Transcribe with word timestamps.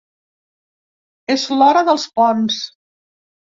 És 1.35 1.45
l’hora 1.59 1.85
dels 1.93 2.09
ponts. 2.19 2.59